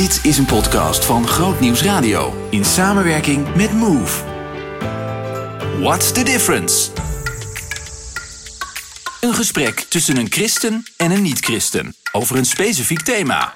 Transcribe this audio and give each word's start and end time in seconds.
Dit 0.00 0.24
is 0.24 0.38
een 0.38 0.46
podcast 0.46 1.04
van 1.04 1.26
Groot 1.26 1.60
Nieuws 1.60 1.82
Radio 1.82 2.32
in 2.50 2.64
samenwerking 2.64 3.54
met 3.54 3.72
Move. 3.72 4.24
What's 5.80 6.12
the 6.12 6.22
difference? 6.22 6.90
Een 9.20 9.34
gesprek 9.34 9.80
tussen 9.80 10.16
een 10.16 10.30
christen 10.30 10.82
en 10.96 11.10
een 11.10 11.22
niet-christen 11.22 11.94
over 12.12 12.36
een 12.36 12.44
specifiek 12.44 13.02
thema. 13.02 13.52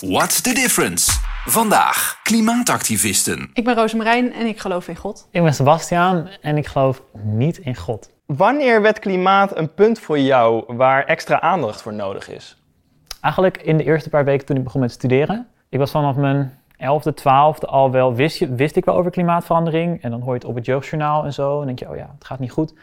What's 0.00 0.40
the 0.40 0.52
difference? 0.52 1.10
Vandaag 1.44 2.20
klimaatactivisten. 2.22 3.50
Ik 3.52 3.64
ben 3.64 3.74
Rosemarijn 3.74 4.32
en 4.32 4.46
ik 4.46 4.60
geloof 4.60 4.88
in 4.88 4.96
God. 4.96 5.28
Ik 5.30 5.42
ben 5.42 5.54
Sebastiaan 5.54 6.28
en 6.40 6.56
ik 6.56 6.66
geloof 6.66 7.02
niet 7.12 7.58
in 7.58 7.76
God. 7.76 8.10
Wanneer 8.26 8.82
werd 8.82 8.98
klimaat 8.98 9.56
een 9.56 9.74
punt 9.74 9.98
voor 9.98 10.18
jou 10.18 10.64
waar 10.76 11.04
extra 11.04 11.40
aandacht 11.40 11.82
voor 11.82 11.94
nodig 11.94 12.28
is? 12.28 12.58
Eigenlijk 13.20 13.56
in 13.56 13.76
de 13.76 13.84
eerste 13.84 14.08
paar 14.08 14.24
weken 14.24 14.46
toen 14.46 14.56
ik 14.56 14.64
begon 14.64 14.80
met 14.80 14.92
studeren. 14.92 15.48
Ik 15.74 15.80
was 15.80 15.90
vanaf 15.90 16.16
mijn 16.16 16.52
11e, 16.76 17.12
12e 17.20 17.68
al 17.68 17.90
wel, 17.90 18.14
wist, 18.14 18.48
wist 18.48 18.76
ik 18.76 18.84
wel 18.84 18.94
over 18.94 19.10
klimaatverandering. 19.10 20.02
En 20.02 20.10
dan 20.10 20.20
hoor 20.20 20.32
je 20.32 20.38
het 20.38 20.48
op 20.48 20.54
het 20.54 20.66
jeugdjournaal 20.66 21.24
en 21.24 21.32
zo. 21.32 21.60
En 21.60 21.66
denk 21.66 21.78
je, 21.78 21.88
oh 21.88 21.96
ja, 21.96 22.10
het 22.14 22.24
gaat 22.24 22.38
niet 22.38 22.50
goed. 22.50 22.74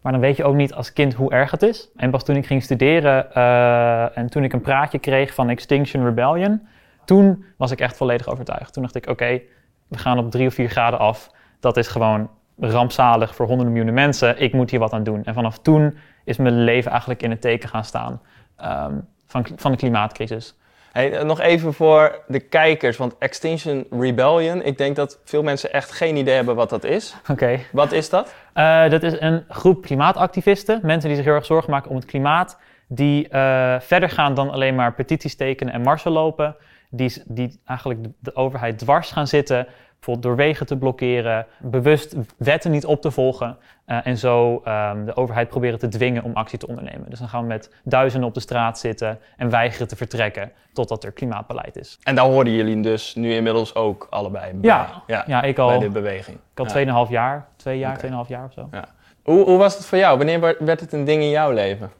Maar 0.00 0.12
dan 0.12 0.20
weet 0.20 0.36
je 0.36 0.44
ook 0.44 0.54
niet 0.54 0.74
als 0.74 0.92
kind 0.92 1.14
hoe 1.14 1.30
erg 1.30 1.50
het 1.50 1.62
is. 1.62 1.88
En 1.96 2.10
pas 2.10 2.24
toen 2.24 2.36
ik 2.36 2.46
ging 2.46 2.62
studeren 2.62 3.34
eh, 3.34 4.18
en 4.18 4.30
toen 4.30 4.44
ik 4.44 4.52
een 4.52 4.60
praatje 4.60 4.98
kreeg 4.98 5.34
van 5.34 5.48
Extinction 5.48 6.04
Rebellion, 6.04 6.66
toen 7.04 7.44
was 7.56 7.70
ik 7.70 7.80
echt 7.80 7.96
volledig 7.96 8.28
overtuigd. 8.28 8.72
Toen 8.72 8.82
dacht 8.82 8.94
ik, 8.94 9.06
oké, 9.06 9.40
we 9.88 9.98
gaan 9.98 10.18
op 10.18 10.30
drie 10.30 10.46
of 10.46 10.54
vier 10.54 10.68
graden 10.68 10.98
af. 10.98 11.30
Dat 11.60 11.76
is 11.76 11.88
gewoon 11.88 12.30
rampzalig 12.58 13.34
voor 13.34 13.46
honderden 13.46 13.72
miljoenen 13.72 14.02
mensen. 14.02 14.40
Ik 14.40 14.52
moet 14.52 14.70
hier 14.70 14.80
wat 14.80 14.92
aan 14.92 15.04
doen. 15.04 15.24
En 15.24 15.34
vanaf 15.34 15.58
toen 15.58 15.98
is 16.24 16.36
mijn 16.36 16.64
leven 16.64 16.90
eigenlijk 16.90 17.22
in 17.22 17.30
het 17.30 17.40
teken 17.40 17.68
gaan 17.68 17.84
staan 17.84 18.20
ehm, 18.56 18.94
van, 19.26 19.46
van 19.56 19.70
de 19.70 19.76
klimaatcrisis. 19.76 20.58
Hey, 20.92 21.12
eh, 21.12 21.24
nog 21.24 21.40
even 21.40 21.74
voor 21.74 22.22
de 22.26 22.40
kijkers, 22.40 22.96
want 22.96 23.18
Extinction 23.18 23.86
Rebellion, 23.90 24.62
ik 24.62 24.78
denk 24.78 24.96
dat 24.96 25.20
veel 25.24 25.42
mensen 25.42 25.72
echt 25.72 25.92
geen 25.92 26.16
idee 26.16 26.34
hebben 26.34 26.54
wat 26.54 26.70
dat 26.70 26.84
is. 26.84 27.14
Oké. 27.30 27.58
Wat 27.72 27.92
is 27.92 28.10
dat? 28.10 28.34
Uh, 28.54 28.88
dat 28.88 29.02
is 29.02 29.20
een 29.20 29.44
groep 29.48 29.82
klimaatactivisten, 29.82 30.80
mensen 30.82 31.08
die 31.08 31.16
zich 31.16 31.26
heel 31.26 31.34
erg 31.34 31.44
zorgen 31.44 31.70
maken 31.70 31.90
om 31.90 31.96
het 31.96 32.04
klimaat, 32.04 32.58
die 32.88 33.28
uh, 33.30 33.80
verder 33.80 34.08
gaan 34.08 34.34
dan 34.34 34.50
alleen 34.50 34.74
maar 34.74 34.94
petities 34.94 35.36
tekenen 35.36 35.74
en 35.74 35.82
marsen 35.82 36.12
lopen, 36.12 36.56
die, 36.90 37.22
die 37.26 37.60
eigenlijk 37.64 38.02
de, 38.02 38.10
de 38.18 38.34
overheid 38.34 38.78
dwars 38.78 39.10
gaan 39.10 39.26
zitten, 39.26 39.66
bijvoorbeeld 40.00 40.22
door 40.22 40.46
wegen 40.46 40.66
te 40.66 40.76
blokkeren, 40.76 41.46
bewust 41.58 42.14
wetten 42.36 42.70
niet 42.70 42.86
op 42.86 43.02
te 43.02 43.10
volgen 43.10 43.56
uh, 43.86 44.06
en 44.06 44.18
zo 44.18 44.52
um, 44.54 45.04
de 45.04 45.16
overheid 45.16 45.48
proberen 45.48 45.78
te 45.78 45.88
dwingen 45.88 46.24
om 46.24 46.32
actie 46.34 46.58
te 46.58 46.66
ondernemen. 46.66 47.10
Dus 47.10 47.18
dan 47.18 47.28
gaan 47.28 47.42
we 47.42 47.46
met 47.46 47.70
duizenden 47.84 48.28
op 48.28 48.34
de 48.34 48.40
straat 48.40 48.78
zitten 48.78 49.18
en 49.36 49.50
weigeren 49.50 49.88
te 49.88 49.96
vertrekken 49.96 50.52
totdat 50.72 51.04
er 51.04 51.12
klimaatbeleid 51.12 51.76
is. 51.76 51.98
En 52.02 52.14
daar 52.14 52.24
hoorden 52.24 52.52
jullie 52.52 52.80
dus 52.80 53.14
nu 53.14 53.34
inmiddels 53.34 53.74
ook 53.74 54.06
allebei 54.10 54.52
bij? 54.52 54.70
Ja, 54.70 55.02
ja, 55.06 55.24
ja 55.26 55.42
ik 55.42 55.58
al, 55.58 55.68
bij 55.68 55.78
de 55.78 55.88
beweging. 55.88 56.36
Ik 56.52 56.58
al 56.58 56.66
tweeënhalf 56.66 57.08
ja. 57.08 57.14
jaar, 57.14 57.48
twee 57.56 57.78
jaar, 57.78 57.88
okay. 57.88 57.98
tweeënhalf 57.98 58.28
jaar 58.28 58.44
of 58.44 58.52
zo. 58.52 58.68
Ja. 58.70 58.84
Hoe, 59.22 59.44
hoe 59.44 59.58
was 59.58 59.74
het 59.76 59.86
voor 59.86 59.98
jou? 59.98 60.16
Wanneer 60.16 60.56
werd 60.58 60.80
het 60.80 60.92
een 60.92 61.04
ding 61.04 61.22
in 61.22 61.30
jouw 61.30 61.50
leven? 61.52 61.90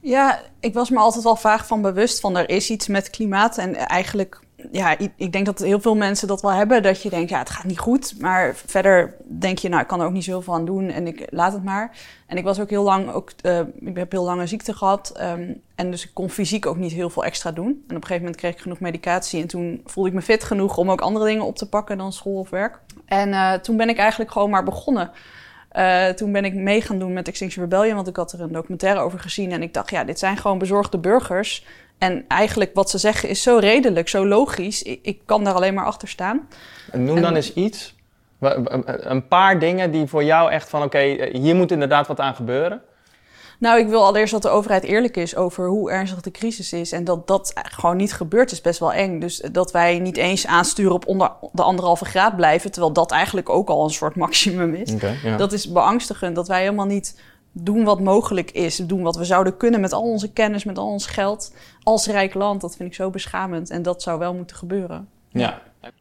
Ja, 0.00 0.40
ik 0.60 0.74
was 0.74 0.90
me 0.90 0.98
altijd 0.98 1.24
wel 1.24 1.36
vaag 1.36 1.66
van 1.66 1.82
bewust 1.82 2.20
van 2.20 2.36
er 2.36 2.48
is 2.48 2.70
iets 2.70 2.88
met 2.88 3.10
klimaat 3.10 3.58
en 3.58 3.76
eigenlijk 3.76 4.40
ja, 4.72 4.96
ik 5.16 5.32
denk 5.32 5.46
dat 5.46 5.58
heel 5.58 5.80
veel 5.80 5.96
mensen 5.96 6.28
dat 6.28 6.42
wel 6.42 6.52
hebben. 6.52 6.82
Dat 6.82 7.02
je 7.02 7.10
denkt, 7.10 7.30
ja, 7.30 7.38
het 7.38 7.50
gaat 7.50 7.64
niet 7.64 7.78
goed. 7.78 8.14
Maar 8.20 8.54
verder 8.54 9.14
denk 9.26 9.58
je, 9.58 9.68
nou, 9.68 9.82
ik 9.82 9.88
kan 9.88 10.00
er 10.00 10.06
ook 10.06 10.12
niet 10.12 10.24
zoveel 10.24 10.54
aan 10.54 10.64
doen 10.64 10.88
en 10.88 11.06
ik 11.06 11.26
laat 11.30 11.52
het 11.52 11.64
maar. 11.64 11.96
En 12.26 12.36
ik 12.36 12.44
was 12.44 12.60
ook 12.60 12.70
heel 12.70 12.82
lang, 12.82 13.12
ook, 13.12 13.32
uh, 13.42 13.60
ik 13.80 13.96
heb 13.96 14.10
heel 14.12 14.24
lang 14.24 14.40
een 14.40 14.48
ziekte 14.48 14.74
gehad. 14.74 15.20
Um, 15.22 15.60
en 15.74 15.90
dus 15.90 16.04
ik 16.04 16.10
kon 16.14 16.30
fysiek 16.30 16.66
ook 16.66 16.76
niet 16.76 16.92
heel 16.92 17.10
veel 17.10 17.24
extra 17.24 17.52
doen. 17.52 17.66
En 17.66 17.72
op 17.72 17.82
een 17.88 17.94
gegeven 17.94 18.18
moment 18.18 18.36
kreeg 18.36 18.52
ik 18.52 18.60
genoeg 18.60 18.80
medicatie. 18.80 19.40
En 19.40 19.48
toen 19.48 19.80
voelde 19.84 20.08
ik 20.08 20.14
me 20.14 20.22
fit 20.22 20.44
genoeg 20.44 20.76
om 20.76 20.90
ook 20.90 21.00
andere 21.00 21.26
dingen 21.26 21.44
op 21.44 21.56
te 21.56 21.68
pakken 21.68 21.98
dan 21.98 22.12
school 22.12 22.38
of 22.38 22.50
werk. 22.50 22.78
En 23.06 23.28
uh, 23.28 23.52
toen 23.52 23.76
ben 23.76 23.88
ik 23.88 23.98
eigenlijk 23.98 24.30
gewoon 24.30 24.50
maar 24.50 24.64
begonnen. 24.64 25.10
Uh, 25.76 26.08
toen 26.08 26.32
ben 26.32 26.44
ik 26.44 26.54
mee 26.54 26.80
gaan 26.80 26.98
doen 26.98 27.12
met 27.12 27.28
Extinction 27.28 27.64
Rebellion, 27.64 27.94
want 27.94 28.08
ik 28.08 28.16
had 28.16 28.32
er 28.32 28.40
een 28.40 28.52
documentaire 28.52 29.00
over 29.00 29.18
gezien. 29.18 29.52
En 29.52 29.62
ik 29.62 29.74
dacht, 29.74 29.90
ja, 29.90 30.04
dit 30.04 30.18
zijn 30.18 30.36
gewoon 30.36 30.58
bezorgde 30.58 30.98
burgers. 30.98 31.66
En 32.00 32.24
eigenlijk 32.28 32.70
wat 32.74 32.90
ze 32.90 32.98
zeggen 32.98 33.28
is 33.28 33.42
zo 33.42 33.56
redelijk, 33.56 34.08
zo 34.08 34.26
logisch. 34.26 34.82
Ik, 34.82 34.98
ik 35.02 35.20
kan 35.24 35.44
daar 35.44 35.54
alleen 35.54 35.74
maar 35.74 35.84
achter 35.84 36.08
staan. 36.08 36.48
Noem 36.92 37.16
en, 37.16 37.22
dan 37.22 37.34
eens 37.34 37.54
iets. 37.54 37.94
Een 38.38 39.28
paar 39.28 39.58
dingen 39.58 39.90
die 39.90 40.06
voor 40.06 40.24
jou 40.24 40.50
echt 40.50 40.68
van, 40.68 40.82
oké, 40.82 40.96
okay, 41.14 41.30
hier 41.32 41.54
moet 41.54 41.70
inderdaad 41.70 42.06
wat 42.06 42.20
aan 42.20 42.34
gebeuren. 42.34 42.82
Nou, 43.58 43.78
ik 43.80 43.88
wil 43.88 44.04
allereerst 44.04 44.32
dat 44.32 44.42
de 44.42 44.48
overheid 44.48 44.84
eerlijk 44.84 45.16
is 45.16 45.36
over 45.36 45.68
hoe 45.68 45.90
ernstig 45.90 46.20
de 46.20 46.30
crisis 46.30 46.72
is. 46.72 46.92
En 46.92 47.04
dat 47.04 47.26
dat 47.26 47.52
gewoon 47.54 47.96
niet 47.96 48.12
gebeurt, 48.12 48.52
is 48.52 48.60
best 48.60 48.80
wel 48.80 48.92
eng. 48.92 49.20
Dus 49.20 49.42
dat 49.52 49.72
wij 49.72 49.98
niet 49.98 50.16
eens 50.16 50.46
aansturen 50.46 50.92
op 50.92 51.06
onder 51.06 51.32
de 51.52 51.62
anderhalve 51.62 52.04
graad 52.04 52.36
blijven. 52.36 52.70
Terwijl 52.70 52.92
dat 52.92 53.10
eigenlijk 53.10 53.48
ook 53.48 53.68
al 53.68 53.84
een 53.84 53.90
soort 53.90 54.16
maximum 54.16 54.74
is. 54.74 54.92
Okay, 54.92 55.18
ja. 55.22 55.36
Dat 55.36 55.52
is 55.52 55.72
beangstigend. 55.72 56.34
Dat 56.34 56.48
wij 56.48 56.60
helemaal 56.60 56.86
niet 56.86 57.20
doen 57.52 57.84
wat 57.84 58.00
mogelijk 58.00 58.50
is. 58.50 58.76
Doen 58.76 59.02
wat 59.02 59.16
we 59.16 59.24
zouden 59.24 59.56
kunnen 59.56 59.80
met 59.80 59.92
al 59.92 60.02
onze 60.02 60.32
kennis, 60.32 60.64
met 60.64 60.78
al 60.78 60.86
ons 60.86 61.06
geld. 61.06 61.54
Als 61.82 62.06
rijk 62.06 62.34
land, 62.34 62.60
dat 62.60 62.76
vind 62.76 62.88
ik 62.88 62.94
zo 62.94 63.10
beschamend. 63.10 63.70
En 63.70 63.82
dat 63.82 64.02
zou 64.02 64.18
wel 64.18 64.34
moeten 64.34 64.56
gebeuren. 64.56 65.08
Ja. 65.28 65.60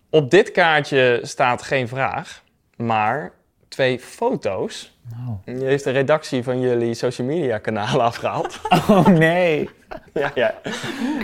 Op 0.10 0.32
dit 0.32 0.52
kaartje 0.52 1.20
staat 1.24 1.62
geen 1.62 1.88
vraag, 1.88 2.44
maar 2.76 3.32
twee 3.68 4.00
foto's. 4.00 4.98
Oh. 5.14 5.56
Je 5.58 5.66
heeft 5.66 5.84
de 5.84 5.92
redactie 5.92 6.44
van 6.44 6.60
jullie 6.60 6.94
social 6.94 7.28
media 7.28 7.58
kanalen 7.58 8.06
afgehaald. 8.06 8.60
Oh 8.90 9.08
nee. 9.08 9.70
ja, 10.14 10.32
ja. 10.36 10.54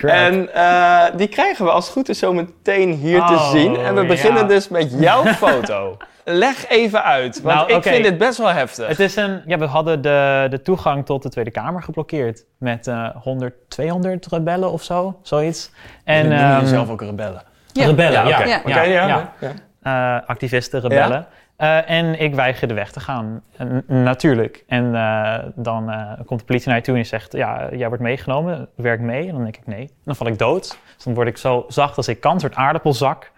En 0.01 0.49
uh, 0.55 1.17
die 1.17 1.27
krijgen 1.27 1.65
we 1.65 1.71
als 1.71 1.85
het 1.85 1.93
goed 1.93 2.09
is 2.09 2.19
zo 2.19 2.33
meteen 2.33 2.91
hier 2.91 3.19
oh, 3.19 3.27
te 3.27 3.57
zien. 3.57 3.75
En 3.75 3.95
we 3.95 4.05
beginnen 4.05 4.41
ja. 4.41 4.47
dus 4.47 4.67
met 4.67 4.99
jouw 4.99 5.25
foto. 5.43 5.97
Leg 6.27 6.67
even 6.67 7.03
uit, 7.03 7.41
want 7.41 7.55
nou, 7.55 7.69
ik 7.69 7.75
okay. 7.75 7.93
vind 7.93 8.03
dit 8.03 8.17
best 8.17 8.37
wel 8.37 8.47
heftig. 8.47 8.87
Het 8.87 8.99
is 8.99 9.15
een, 9.15 9.41
ja, 9.45 9.57
we 9.57 9.65
hadden 9.65 10.01
de, 10.01 10.47
de 10.49 10.61
toegang 10.61 11.05
tot 11.05 11.23
de 11.23 11.29
Tweede 11.29 11.51
Kamer 11.51 11.83
geblokkeerd 11.83 12.45
met 12.57 12.87
uh, 12.87 13.09
100, 13.15 13.53
200 13.67 14.25
rebellen 14.25 14.71
of 14.71 14.83
zo, 14.83 15.19
zoiets. 15.21 15.71
En 16.03 16.31
um, 16.31 16.59
um, 16.59 16.65
zelf 16.65 16.89
ook 16.89 17.01
rebellen. 17.01 17.41
Ja. 17.71 17.85
Rebellen, 17.85 18.27
ja. 18.27 18.37
Okay. 18.37 18.47
ja. 18.47 18.59
Okay, 18.65 18.91
ja. 18.91 19.07
ja. 19.07 19.33
ja. 19.39 20.19
Uh, 20.19 20.27
activisten, 20.27 20.81
rebellen. 20.81 21.27
Uh, 21.57 21.89
en 21.89 22.19
ik 22.19 22.35
weigerde 22.35 22.73
weg 22.73 22.91
te 22.91 22.99
gaan, 22.99 23.41
N 23.63 23.83
natuurlijk. 23.87 24.63
En 24.67 24.85
uh, 24.85 25.37
dan 25.55 25.89
uh, 25.89 26.11
komt 26.25 26.39
de 26.39 26.45
politie 26.45 26.67
naar 26.67 26.77
je 26.77 26.83
toe 26.83 26.93
en 26.93 26.99
die 26.99 27.09
zegt, 27.09 27.33
ja, 27.33 27.67
jij 27.71 27.87
wordt 27.87 28.03
meegenomen, 28.03 28.67
werk 28.75 28.99
mee. 28.99 29.27
En 29.27 29.33
dan 29.33 29.43
denk 29.43 29.57
ik 29.57 29.67
nee. 29.67 29.81
En 29.81 30.01
dan 30.03 30.15
val 30.15 30.27
ik 30.27 30.37
dood. 30.37 30.77
Dus 30.95 31.03
dan 31.03 31.13
word 31.13 31.27
ik 31.27 31.37
zo 31.37 31.65
zacht 31.67 31.97
als 31.97 32.07
ik 32.07 32.19
kan, 32.19 32.33
een 32.33 32.39
soort 32.39 32.55
aardappelzak. 32.55 33.31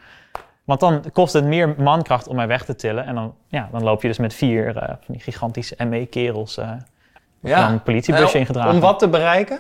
Want 0.67 0.79
dan 0.79 1.03
kost 1.13 1.33
het 1.33 1.45
meer 1.45 1.75
mankracht 1.77 2.27
om 2.27 2.35
mij 2.35 2.47
weg 2.47 2.65
te 2.65 2.75
tillen. 2.75 3.05
En 3.05 3.15
dan, 3.15 3.35
ja, 3.47 3.69
dan 3.71 3.83
loop 3.83 4.01
je 4.01 4.07
dus 4.07 4.17
met 4.17 4.33
vier 4.33 4.73
van 4.73 4.97
die 5.07 5.19
gigantische 5.19 5.85
ME-kerels 5.85 6.59
ja. 7.41 7.69
een 7.69 7.83
politiebusje 7.83 8.37
ingedragen. 8.37 8.71
Om 8.71 8.79
wat 8.79 8.99
te 8.99 9.07
bereiken? 9.07 9.55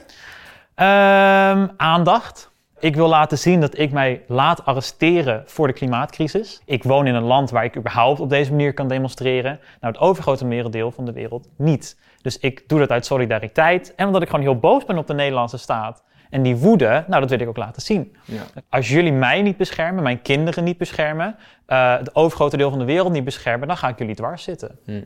Um, 0.75 1.71
aandacht. 1.77 2.51
Ik 2.79 2.95
wil 2.95 3.07
laten 3.07 3.37
zien 3.37 3.61
dat 3.61 3.77
ik 3.77 3.91
mij 3.91 4.21
laat 4.27 4.65
arresteren 4.65 5.43
voor 5.45 5.67
de 5.67 5.73
klimaatcrisis. 5.73 6.61
Ik 6.65 6.83
woon 6.83 7.07
in 7.07 7.15
een 7.15 7.23
land 7.23 7.49
waar 7.49 7.63
ik 7.63 7.77
überhaupt 7.77 8.19
op 8.19 8.29
deze 8.29 8.51
manier 8.51 8.73
kan 8.73 8.87
demonstreren. 8.87 9.59
Nou, 9.81 9.93
het 9.93 10.01
overgrote 10.01 10.45
merendeel 10.45 10.91
van 10.91 11.05
de 11.05 11.11
wereld 11.11 11.47
niet. 11.57 11.97
Dus 12.21 12.39
ik 12.39 12.63
doe 12.69 12.79
dat 12.79 12.91
uit 12.91 13.05
solidariteit 13.05 13.95
en 13.95 14.05
omdat 14.05 14.21
ik 14.21 14.29
gewoon 14.29 14.43
heel 14.43 14.59
boos 14.59 14.85
ben 14.85 14.97
op 14.97 15.07
de 15.07 15.13
Nederlandse 15.13 15.57
staat. 15.57 16.03
En 16.29 16.41
die 16.41 16.55
woede, 16.55 17.03
nou, 17.07 17.21
dat 17.21 17.29
wil 17.29 17.39
ik 17.39 17.47
ook 17.47 17.57
laten 17.57 17.81
zien. 17.81 18.15
Ja. 18.25 18.41
Als 18.69 18.89
jullie 18.89 19.11
mij 19.11 19.41
niet 19.41 19.57
beschermen, 19.57 20.03
mijn 20.03 20.21
kinderen 20.21 20.63
niet 20.63 20.77
beschermen, 20.77 21.35
uh, 21.67 21.97
het 21.97 22.15
overgrote 22.15 22.57
deel 22.57 22.69
van 22.69 22.79
de 22.79 22.85
wereld 22.85 23.11
niet 23.11 23.23
beschermen, 23.23 23.67
dan 23.67 23.77
ga 23.77 23.87
ik 23.87 23.97
jullie 23.97 24.15
dwars 24.15 24.43
zitten. 24.43 24.79
Hm. 24.85 25.01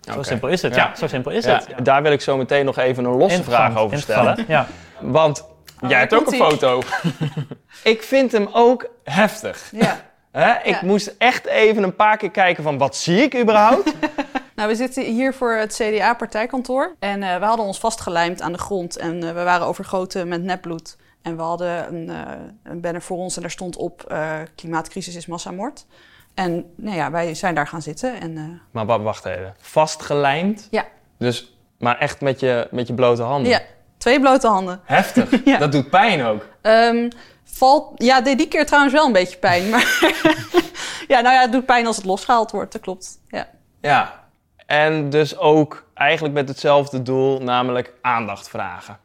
Zo 0.00 0.10
okay. 0.10 0.24
simpel 0.24 0.48
is 0.48 0.62
het. 0.62 0.74
Ja, 0.74 0.84
ja 0.84 0.96
zo 0.96 1.06
simpel 1.06 1.30
is 1.30 1.44
ja. 1.44 1.54
het. 1.54 1.66
Ja. 1.68 1.82
Daar 1.82 2.02
wil 2.02 2.12
ik 2.12 2.20
zo 2.20 2.36
meteen 2.36 2.64
nog 2.64 2.78
even 2.78 3.04
een 3.04 3.16
losse 3.16 3.42
vraag 3.42 3.76
over 3.76 3.98
stellen. 3.98 4.44
Ja. 4.48 4.66
Want 5.00 5.54
Oh, 5.82 5.90
Jij 5.90 5.98
hebt 5.98 6.14
ook 6.14 6.26
een 6.26 6.38
foto. 6.38 6.82
ik 7.82 8.02
vind 8.02 8.32
hem 8.32 8.48
ook 8.52 8.90
heftig. 9.04 9.68
Ja. 9.72 10.00
Hè? 10.32 10.52
Ik 10.62 10.80
ja. 10.80 10.80
moest 10.82 11.14
echt 11.18 11.46
even 11.46 11.82
een 11.82 11.96
paar 11.96 12.16
keer 12.16 12.30
kijken 12.30 12.62
van 12.62 12.78
wat 12.78 12.96
zie 12.96 13.22
ik 13.22 13.36
überhaupt? 13.36 13.92
nou, 14.56 14.68
we 14.68 14.74
zitten 14.74 15.04
hier 15.04 15.34
voor 15.34 15.52
het 15.52 15.74
CDA-partijkantoor. 15.74 16.94
En 16.98 17.22
uh, 17.22 17.38
we 17.38 17.44
hadden 17.44 17.66
ons 17.66 17.78
vastgelijmd 17.78 18.40
aan 18.42 18.52
de 18.52 18.58
grond. 18.58 18.96
En 18.96 19.14
uh, 19.14 19.32
we 19.32 19.42
waren 19.42 19.66
overgoten 19.66 20.28
met 20.28 20.42
nepbloed. 20.42 20.96
En 21.22 21.36
we 21.36 21.42
hadden 21.42 21.94
een, 21.94 22.08
uh, 22.08 22.22
een 22.62 22.80
banner 22.80 23.02
voor 23.02 23.16
ons 23.16 23.36
en 23.36 23.42
daar 23.42 23.50
stond 23.50 23.76
op... 23.76 24.14
klimaatcrisis 24.54 25.14
is 25.14 25.26
massamoord. 25.26 25.86
En 26.34 26.72
nou 26.76 26.96
ja, 26.96 27.10
wij 27.10 27.34
zijn 27.34 27.54
daar 27.54 27.66
gaan 27.66 27.82
zitten. 27.82 28.20
En, 28.20 28.60
maar 28.70 28.86
wacht 28.86 29.24
even. 29.24 29.54
Vastgelijmd? 29.58 30.68
Ja. 30.70 30.86
Dus, 31.18 31.56
maar 31.78 31.98
echt 31.98 32.20
met 32.20 32.40
je, 32.40 32.68
met 32.70 32.86
je 32.86 32.94
blote 32.94 33.22
handen? 33.22 33.50
Ja. 33.50 33.60
Twee 33.98 34.20
blote 34.20 34.46
handen. 34.46 34.80
Heftig. 34.84 35.30
ja. 35.44 35.58
Dat 35.58 35.72
doet 35.72 35.90
pijn 35.90 36.24
ook. 36.24 36.46
Um, 36.62 37.08
valt, 37.44 37.92
ja, 37.94 38.20
deed 38.20 38.38
die 38.38 38.48
keer 38.48 38.66
trouwens 38.66 38.94
wel 38.94 39.06
een 39.06 39.12
beetje 39.12 39.38
pijn. 39.38 39.68
Maar 39.70 40.00
ja, 41.12 41.20
nou 41.20 41.34
ja, 41.34 41.40
het 41.40 41.52
doet 41.52 41.66
pijn 41.66 41.86
als 41.86 41.96
het 41.96 42.04
losgehaald 42.04 42.50
wordt. 42.50 42.72
Dat 42.72 42.80
klopt. 42.80 43.18
Ja. 43.28 43.48
Ja. 43.80 44.25
En 44.66 45.10
dus 45.10 45.38
ook 45.38 45.84
eigenlijk 45.94 46.34
met 46.34 46.48
hetzelfde 46.48 47.02
doel, 47.02 47.40
namelijk 47.40 47.92
aandacht 48.00 48.48
vragen. 48.48 48.98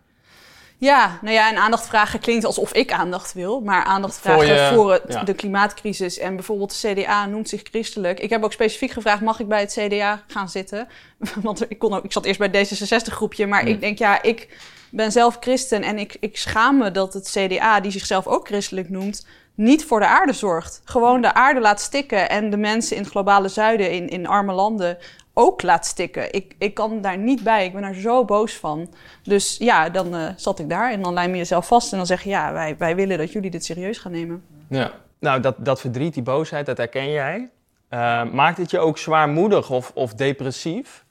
Ja, 0.81 1.19
nou 1.21 1.33
ja, 1.35 1.49
en 1.49 1.57
aandacht 1.57 1.87
vragen 1.87 2.19
klinkt 2.19 2.45
alsof 2.45 2.73
ik 2.73 2.91
aandacht 2.91 3.33
wil. 3.33 3.59
Maar 3.61 3.83
aandacht 3.83 4.13
Voor 4.19 4.31
vragen 4.31 4.63
je- 4.63 4.73
voor 4.73 4.91
het, 4.91 5.03
ja. 5.07 5.23
de 5.23 5.33
klimaatcrisis. 5.33 6.17
En 6.19 6.35
bijvoorbeeld 6.35 6.81
de 6.81 6.93
CDA 6.93 7.25
noemt 7.25 7.49
zich 7.49 7.61
christelijk. 7.63 8.19
Ik 8.19 8.29
heb 8.29 8.43
ook 8.43 8.53
specifiek 8.53 8.91
gevraagd, 8.91 9.21
mag 9.21 9.39
ik 9.39 9.47
bij 9.47 9.59
het 9.59 9.77
CDA 9.79 10.23
gaan 10.27 10.49
zitten? 10.49 10.87
Want 11.41 11.71
ik, 11.71 11.79
kon 11.79 11.93
ook, 11.93 12.03
ik 12.03 12.11
zat 12.11 12.25
eerst 12.25 12.39
bij 12.39 12.49
het 12.51 12.81
D66-groepje. 12.81 13.47
Maar 13.47 13.67
ik 13.67 13.79
denk, 13.79 13.97
ja, 13.97 14.21
ik 14.21 14.47
ben 14.89 15.11
zelf 15.11 15.37
christen. 15.39 15.83
En 15.83 15.97
ik, 15.97 16.17
ik 16.19 16.37
schaam 16.37 16.77
me 16.77 16.91
dat 16.91 17.13
het 17.13 17.29
CDA, 17.37 17.79
die 17.79 17.91
zichzelf 17.91 18.27
ook 18.27 18.47
christelijk 18.47 18.89
noemt... 18.89 19.25
niet 19.55 19.85
voor 19.85 19.99
de 19.99 20.07
aarde 20.07 20.33
zorgt. 20.33 20.81
Gewoon 20.83 21.21
de 21.21 21.33
aarde 21.33 21.59
laat 21.59 21.81
stikken. 21.81 22.29
En 22.29 22.49
de 22.49 22.57
mensen 22.57 22.95
in 22.95 23.01
het 23.01 23.11
globale 23.11 23.47
zuiden, 23.47 23.91
in, 23.91 24.09
in 24.09 24.27
arme 24.27 24.53
landen... 24.53 24.97
ook 25.33 25.61
laat 25.61 25.85
stikken. 25.85 26.33
Ik, 26.33 26.55
ik 26.57 26.73
kan 26.73 27.01
daar 27.01 27.17
niet 27.17 27.43
bij. 27.43 27.65
Ik 27.65 27.73
ben 27.73 27.81
daar 27.81 27.93
zo 27.93 28.25
boos 28.25 28.53
van. 28.53 28.93
Dus 29.23 29.57
ja, 29.57 29.89
dan 29.89 30.15
eh, 30.15 30.29
zat 30.35 30.59
ik 30.59 30.69
daar 30.69 30.91
en 30.91 31.01
dan 31.01 31.13
lijm 31.13 31.31
je 31.31 31.37
jezelf 31.37 31.67
vast 31.67 31.91
en 31.91 31.97
dan 31.97 32.05
zeg 32.07 32.23
je 32.23 32.29
ja, 32.29 32.53
wij, 32.53 32.77
wij 32.77 32.95
willen 32.95 33.17
dat 33.17 33.31
jullie 33.31 33.51
dit 33.51 33.65
serieus 33.65 33.97
gaan 33.97 34.11
nemen. 34.11 34.43
Ja. 34.67 34.91
Nou, 35.19 35.39
dat, 35.39 35.55
dat 35.57 35.79
verdriet, 35.81 36.13
die 36.13 36.23
boosheid, 36.23 36.65
dat 36.65 36.77
herken 36.77 37.11
jij. 37.11 37.49
Eh, 37.89 38.23
maakt 38.23 38.57
het 38.57 38.71
je 38.71 38.79
ook 38.79 38.97
zwaarmoedig 38.97 39.69
of, 39.69 39.91
of 39.95 40.13
depressief? 40.13 41.05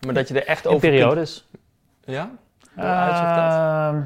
Maar 0.00 0.14
dat 0.14 0.28
je 0.28 0.34
er 0.40 0.46
echt 0.46 0.64
In 0.64 0.70
over 0.70 0.88
kunt- 0.88 1.00
periodes. 1.00 1.48
Ja? 2.04 2.30
Ehm, 2.76 4.00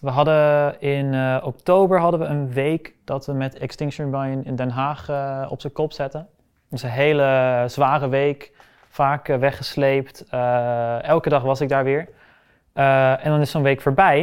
we 0.00 0.10
hadden 0.10 0.80
in 0.80 1.14
eh, 1.14 1.40
oktober 1.44 2.00
hadden 2.00 2.20
we 2.20 2.26
een 2.26 2.52
week 2.52 2.94
dat 3.04 3.26
we 3.26 3.32
met 3.32 3.58
Extinction 3.58 4.04
Rebellion 4.10 4.44
in 4.44 4.56
Den 4.56 4.70
Haag 4.70 5.08
eh, 5.08 5.46
op 5.50 5.60
zijn 5.60 5.72
kop 5.72 5.92
zetten. 5.92 6.28
Is 6.70 6.82
een 6.82 6.90
hele 6.90 7.64
zware 7.66 8.08
week, 8.08 8.52
vaak 8.88 9.28
eh, 9.28 9.38
weggesleept. 9.38 10.24
Eh, 10.28 11.02
elke 11.02 11.28
dag 11.28 11.42
was 11.42 11.60
ik 11.60 11.68
daar 11.68 11.84
weer. 11.84 12.08
Eh, 12.72 13.24
en 13.24 13.30
dan 13.30 13.40
is 13.40 13.50
zo'n 13.50 13.62
week 13.62 13.80
voorbij. 13.80 14.20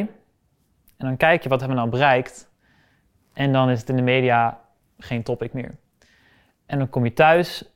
En 0.97 1.05
dan 1.05 1.17
kijk 1.17 1.43
je 1.43 1.49
wat 1.49 1.59
hebben 1.59 1.77
we 1.77 1.83
nou 1.83 1.95
bereikt. 1.95 2.49
En 3.33 3.53
dan 3.53 3.69
is 3.69 3.79
het 3.79 3.89
in 3.89 3.95
de 3.95 4.01
media 4.01 4.59
geen 4.99 5.23
topic 5.23 5.53
meer. 5.53 5.75
En 6.65 6.77
dan 6.77 6.89
kom 6.89 7.03
je 7.03 7.13
thuis 7.13 7.69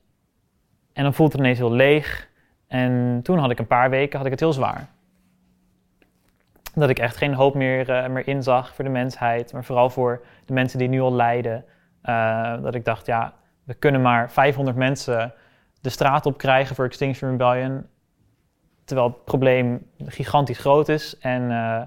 en 0.94 1.04
dan 1.04 1.14
voelt 1.14 1.32
het 1.32 1.42
ineens 1.42 1.58
heel 1.58 1.72
leeg. 1.72 2.28
En 2.68 3.20
toen 3.24 3.38
had 3.38 3.52
ik 3.52 3.60
een 3.60 3.68
paar 3.68 3.90
weken 3.90 4.18
had 4.18 4.26
ik 4.26 4.32
het 4.32 4.42
heel 4.42 4.54
zwaar. 4.54 4.88
Dat 6.74 6.90
ik 6.90 7.00
echt 7.00 7.18
geen 7.18 7.34
hoop 7.34 7.56
meer, 7.56 8.12
meer 8.12 8.28
inzag 8.28 8.76
voor 8.76 8.84
de 8.84 8.92
mensheid, 8.92 9.54
maar 9.54 9.64
vooral 9.64 9.90
voor 9.90 10.26
de 10.46 10.54
mensen 10.54 10.80
die 10.80 10.88
nu 10.88 11.02
al 11.02 11.14
lijden. 11.14 11.66
Dat 12.62 12.76
ik 12.76 12.86
dacht, 12.86 13.06
ja, 13.06 13.34
we 13.70 13.76
kunnen 13.76 14.02
maar 14.02 14.32
500 14.32 14.78
mensen 14.78 15.34
de 15.82 15.90
straat 15.90 16.26
op 16.26 16.38
krijgen 16.38 16.76
voor 16.76 16.86
Extinction 16.86 17.30
Rebellion. 17.30 17.86
Terwijl 18.84 19.08
het 19.08 19.24
probleem 19.24 19.88
gigantisch 20.06 20.58
groot 20.58 20.90
is. 20.90 21.18
En 21.18 21.42
eh, 21.42 21.82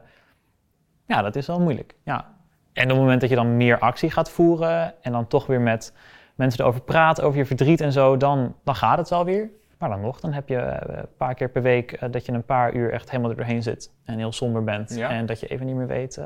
ja, 1.06 1.22
dat 1.22 1.36
is 1.36 1.46
wel 1.46 1.60
moeilijk. 1.60 1.94
Ja. 2.04 2.34
En 2.72 2.82
op 2.82 2.88
het 2.88 2.98
moment 2.98 3.20
dat 3.20 3.30
je 3.30 3.36
dan 3.36 3.56
meer 3.56 3.78
actie 3.78 4.10
gaat 4.10 4.30
voeren 4.30 5.02
en 5.02 5.12
dan 5.12 5.26
toch 5.26 5.46
weer 5.46 5.60
met 5.60 5.94
mensen 6.34 6.60
erover 6.60 6.80
praat, 6.80 7.20
over 7.20 7.38
je 7.38 7.46
verdriet 7.46 7.80
en 7.80 7.92
zo, 7.92 8.16
dan, 8.16 8.54
dan 8.64 8.74
gaat 8.74 8.98
het 8.98 9.08
wel 9.08 9.24
weer. 9.24 9.50
Maar 9.78 9.88
dan 9.88 10.00
nog, 10.00 10.20
dan 10.20 10.32
heb 10.32 10.48
je 10.48 10.56
eh, 10.56 10.98
een 10.98 11.16
paar 11.16 11.34
keer 11.34 11.50
per 11.50 11.62
week 11.62 11.92
eh, 11.92 12.10
dat 12.10 12.26
je 12.26 12.32
een 12.32 12.44
paar 12.44 12.74
uur 12.74 12.92
echt 12.92 13.10
helemaal 13.10 13.30
er 13.30 13.36
doorheen 13.36 13.62
zit 13.62 13.92
en 14.04 14.18
heel 14.18 14.32
somber 14.32 14.64
bent. 14.64 14.94
Ja. 14.94 15.10
En 15.10 15.26
dat 15.26 15.40
je 15.40 15.46
even 15.46 15.66
niet 15.66 15.76
meer 15.76 15.86
weet 15.86 16.16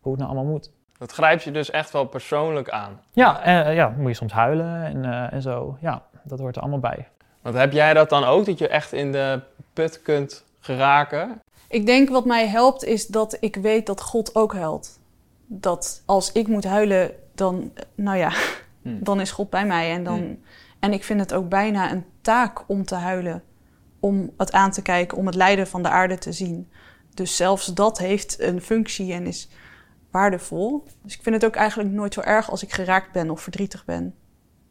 hoe 0.00 0.12
het 0.12 0.20
nou 0.20 0.34
allemaal 0.34 0.52
moet. 0.52 0.72
Dat 0.98 1.12
grijpt 1.12 1.42
je 1.42 1.50
dus 1.50 1.70
echt 1.70 1.90
wel 1.90 2.04
persoonlijk 2.04 2.68
aan. 2.68 3.00
Ja, 3.12 3.42
eh, 3.42 3.74
ja, 3.74 3.94
moet 3.96 4.08
je 4.08 4.14
soms 4.14 4.32
huilen 4.32 4.84
en, 4.84 5.04
eh, 5.04 5.32
en 5.32 5.42
zo. 5.42 5.76
Ja, 5.80 6.02
dat 6.22 6.38
hoort 6.38 6.56
er 6.56 6.62
allemaal 6.62 6.80
bij. 6.80 7.08
Want 7.42 7.56
heb 7.56 7.72
jij 7.72 7.94
dat 7.94 8.08
dan 8.08 8.24
ook, 8.24 8.46
dat 8.46 8.58
je 8.58 8.68
echt 8.68 8.92
in 8.92 9.12
de 9.12 9.40
put 9.72 10.02
kunt 10.02 10.44
geraken? 10.60 11.40
Ik 11.68 11.86
denk 11.86 12.08
wat 12.08 12.24
mij 12.24 12.48
helpt 12.48 12.84
is 12.84 13.06
dat 13.06 13.36
ik 13.40 13.56
weet 13.56 13.86
dat 13.86 14.00
God 14.00 14.34
ook 14.34 14.54
huilt. 14.54 14.98
Dat 15.46 16.02
als 16.06 16.32
ik 16.32 16.48
moet 16.48 16.64
huilen, 16.64 17.10
dan, 17.34 17.70
eh, 17.74 17.84
nou 17.94 18.18
ja, 18.18 18.32
Hmm. 18.82 18.98
dan 19.08 19.20
is 19.20 19.30
God 19.30 19.50
bij 19.50 19.66
mij. 19.66 19.92
En, 19.92 20.04
dan, 20.04 20.18
Hmm. 20.18 20.42
en 20.80 20.92
ik 20.92 21.04
vind 21.04 21.20
het 21.20 21.34
ook 21.34 21.48
bijna 21.48 21.92
een 21.92 22.04
taak 22.20 22.64
om 22.66 22.84
te 22.84 22.94
huilen. 22.94 23.42
Om 24.00 24.30
het 24.36 24.52
aan 24.52 24.70
te 24.70 24.82
kijken, 24.82 25.18
om 25.18 25.26
het 25.26 25.34
lijden 25.34 25.66
van 25.66 25.82
de 25.82 25.88
aarde 25.88 26.18
te 26.18 26.32
zien. 26.32 26.70
Dus 27.14 27.36
zelfs 27.36 27.66
dat 27.66 27.98
heeft 27.98 28.40
een 28.40 28.60
functie 28.60 29.12
en 29.12 29.26
is 29.26 29.48
waardevol. 30.14 30.84
Dus 31.02 31.14
ik 31.14 31.22
vind 31.22 31.34
het 31.34 31.44
ook 31.44 31.54
eigenlijk 31.54 31.90
nooit 31.90 32.14
zo 32.14 32.20
erg 32.20 32.50
als 32.50 32.62
ik 32.62 32.72
geraakt 32.72 33.12
ben 33.12 33.30
of 33.30 33.40
verdrietig 33.40 33.84
ben. 33.84 34.14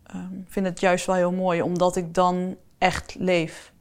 Ehm, 0.04 0.40
Ik 0.40 0.45
vind 0.51 0.66
het 0.66 0.80
juist 0.80 1.06
wel 1.06 1.16
heel 1.16 1.31
mooi, 1.31 1.62
omdat 1.62 1.95
ik 1.95 2.13
dan 2.13 2.57
echt 2.78 3.16
leef. 3.19 3.72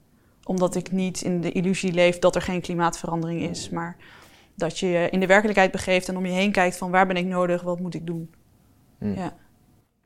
Omdat 0.44 0.74
ik 0.74 0.90
niet 0.92 1.22
in 1.22 1.40
de 1.40 1.52
illusie 1.52 1.92
leef 1.92 2.18
dat 2.18 2.34
er 2.34 2.42
geen 2.42 2.60
klimaatverandering 2.60 3.42
is, 3.42 3.68
maar 3.70 3.96
dat 4.54 4.78
je 4.78 4.86
je 4.86 5.10
in 5.10 5.20
de 5.20 5.26
werkelijkheid 5.26 5.70
begeeft 5.70 6.08
en 6.08 6.16
om 6.16 6.26
je 6.26 6.32
heen 6.32 6.52
kijkt 6.52 6.76
van 6.76 6.90
waar 6.90 7.06
ben 7.06 7.16
ik 7.16 7.26
nodig, 7.26 7.62
wat 7.62 7.80
moet 7.80 7.94
ik 7.94 8.06
doen. 8.06 8.34
Hmm. 8.98 9.14
Ja, 9.14 9.32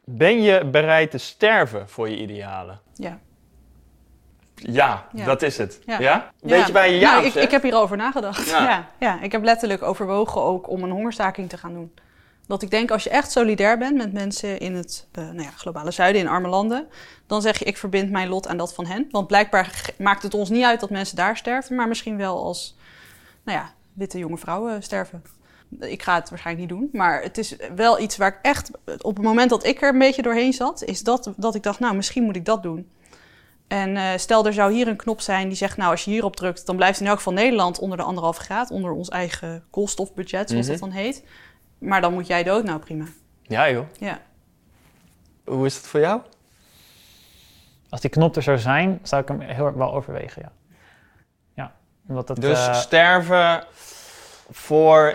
Ben 0.05 0.43
je 0.43 0.67
bereid 0.71 1.11
te 1.11 1.19
sterven 1.19 1.89
voor 1.89 2.09
je 2.09 2.17
idealen? 2.21 2.81
ja. 2.95 3.19
Ja, 4.63 5.07
Ja. 5.13 5.25
dat 5.25 5.43
is 5.43 5.59
het. 5.59 5.81
Ja? 5.87 5.99
Ja. 5.99 6.31
Weet 6.41 6.59
Ja. 6.59 6.67
je 6.67 6.73
bij 6.73 6.93
je 6.93 6.99
ja 6.99 7.13
Nou, 7.15 7.27
ik, 7.27 7.35
ik 7.35 7.51
heb 7.51 7.63
hierover 7.63 7.97
nagedacht. 7.97 8.47
Ja. 8.51 8.89
Ja. 8.99 9.21
Ik 9.21 9.33
heb 9.33 9.43
letterlijk 9.45 9.83
overwogen 9.83 10.43
ook 10.43 10.69
om 10.69 10.83
een 10.83 10.91
hongerstaking 10.91 11.49
te 11.49 11.57
gaan 11.59 11.73
doen. 11.73 11.93
Dat 12.47 12.63
ik 12.63 12.71
denk, 12.71 12.91
als 12.91 13.05
je 13.05 13.11
echt 13.11 13.31
solidair 13.31 13.79
bent 13.79 13.97
met 13.97 14.13
mensen 14.13 14.59
in 14.61 14.75
het 14.75 15.07
eh, 15.13 15.25
nou 15.25 15.43
ja, 15.43 15.51
globale 15.57 15.91
zuiden, 15.91 16.21
in 16.21 16.29
arme 16.29 16.49
landen, 16.49 16.87
dan 17.27 17.43
zeg 17.43 17.59
je, 17.59 17.65
ik 17.65 17.77
verbind 17.77 18.11
mijn 18.11 18.29
lot 18.29 18.49
aan 18.49 18.57
dat 18.57 18.75
van 18.75 18.87
hen. 18.87 19.09
Want 19.11 19.27
blijkbaar 19.27 19.91
maakt 19.99 20.23
het 20.23 20.35
ons 20.35 20.49
niet 20.51 20.65
uit 20.65 20.81
dat 20.81 20.91
mensen 20.91 21.17
daar 21.17 21.37
sterven, 21.37 21.77
maar 21.77 21.89
misschien 21.89 22.17
wel 22.17 22.45
als, 22.45 22.77
nou 23.45 23.59
ja, 23.59 23.71
witte 23.93 24.19
jonge 24.19 24.37
vrouwen 24.39 24.83
sterven. 24.83 25.23
Ik 25.81 26.03
ga 26.03 26.15
het 26.15 26.29
waarschijnlijk 26.31 26.71
niet 26.71 26.79
doen, 26.79 26.89
maar 26.93 27.23
het 27.23 27.39
is 27.39 27.57
wel 27.77 28.01
iets 28.01 28.17
waar 28.17 28.29
ik 28.29 28.39
echt, 28.43 28.71
op 29.01 29.17
het 29.17 29.25
moment 29.25 29.51
dat 29.51 29.67
ik 29.67 29.83
er 29.83 29.89
een 29.89 29.99
beetje 29.99 30.23
doorheen 30.23 30.53
zat, 30.53 30.83
is 30.85 31.03
dat, 31.03 31.33
dat 31.37 31.55
ik 31.55 31.63
dacht, 31.63 31.79
nou, 31.79 31.95
misschien 31.97 32.23
moet 32.23 32.37
ik 32.37 32.45
dat 32.45 32.63
doen. 32.63 32.91
En 33.69 33.97
eh, 33.97 34.05
stel, 34.17 34.47
er 34.47 34.53
zou 34.53 34.73
hier 34.73 34.89
een 34.89 34.97
knop 34.97 35.21
zijn 35.21 35.49
die 35.49 35.57
zegt, 35.57 35.77
nou, 35.77 35.91
als 35.91 36.05
je 36.05 36.11
hierop 36.11 36.37
drukt, 36.37 36.67
dan 36.67 36.77
blijft 36.77 37.01
in 37.01 37.07
elk 37.07 37.17
geval 37.17 37.33
Nederland 37.33 37.79
onder 37.79 37.99
de 37.99 38.05
anderhalve 38.05 38.41
graad, 38.41 38.71
onder 38.71 38.91
ons 38.93 39.09
eigen 39.09 39.65
koolstofbudget, 39.71 40.51
zoals 40.51 40.65
Mhm. 40.67 40.73
dat 40.79 40.89
dan 40.89 40.99
heet. 40.99 41.25
Maar 41.79 42.01
dan 42.01 42.13
moet 42.13 42.27
jij 42.27 42.43
dood, 42.43 42.65
nou 42.65 42.79
prima. 42.79 43.05
Ja 43.43 43.71
joh. 43.71 43.87
Ja. 43.99 44.21
Hoe 45.45 45.67
is 45.67 45.77
het 45.77 45.87
voor 45.87 46.01
jou? 46.01 46.21
Als 47.89 48.01
die 48.01 48.11
knop 48.11 48.37
er 48.37 48.43
zou 48.43 48.59
zijn, 48.59 49.01
zou 49.03 49.23
ik 49.23 49.29
hem 49.29 49.41
heel 49.41 49.67
erg 49.67 49.75
wel 49.75 49.95
overwegen, 49.95 50.43
ja. 50.43 50.53
Ja, 51.55 51.75
omdat 52.09 52.27
dat... 52.27 52.41
Dus 52.41 52.67
eh, 52.67 52.75
sterven 52.75 53.65
voor 54.51 55.15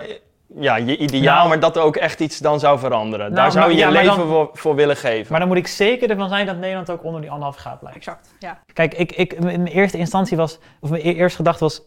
ja, 0.54 0.76
je 0.76 0.96
ideaal, 0.96 1.36
Nou- 1.36 1.48
maar 1.48 1.60
dat 1.60 1.76
er 1.76 1.82
ook 1.82 1.96
echt 1.96 2.20
iets 2.20 2.38
dan 2.38 2.60
zou 2.60 2.78
veranderen. 2.78 3.24
Nou, 3.32 3.34
Daar 3.42 3.52
zou 3.52 3.70
je 3.72 3.76
maar- 3.84 3.86
je 3.86 3.92
leven 4.00 4.16
dan- 4.16 4.26
voor, 4.28 4.50
voor 4.52 4.74
willen 4.74 4.96
geven. 4.96 5.26
maar 5.30 5.40
dan 5.40 5.48
moet 5.48 5.56
ik 5.58 5.66
zeker 5.66 6.10
ervan 6.10 6.28
zijn 6.28 6.46
dat 6.46 6.56
Nederland 6.58 6.90
ook 6.90 7.04
onder 7.04 7.20
die 7.20 7.30
anderhalf 7.30 7.56
graad 7.58 7.78
blijft. 7.80 7.96
Exact, 7.98 8.34
ja. 8.38 8.58
Kijk, 8.72 8.94
ik, 8.94 9.12
ik, 9.12 9.32
in 9.32 9.42
mijn 9.44 9.66
eerste 9.66 9.98
instantie 9.98 10.36
was, 10.36 10.58
of 10.80 10.90
mijn 10.90 11.02
e- 11.06 11.12
eerste 11.12 11.36
gedachte 11.36 11.64
was, 11.64 11.82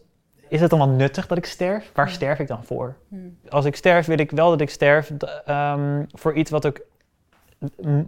is 0.48 0.60
het 0.60 0.70
dan 0.70 0.78
wel 0.78 0.88
nuttig 0.88 1.26
dat 1.26 1.38
ik 1.38 1.46
sterf? 1.46 1.90
Waar 1.94 2.08
sterf 2.10 2.38
ik 2.38 2.46
dan 2.48 2.64
voor? 2.64 2.96
Hmm. 3.08 3.38
Als 3.48 3.64
ik 3.64 3.76
sterf, 3.76 4.06
wil 4.06 4.18
ik 4.18 4.30
wel 4.30 4.50
dat 4.50 4.60
ik 4.60 4.70
sterf 4.70 5.10
ehm, 5.44 6.02
voor 6.08 6.34
iets 6.34 6.50
wat 6.50 6.66
ook 6.66 6.80